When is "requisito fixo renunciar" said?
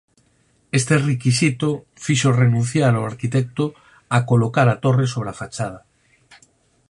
1.09-2.93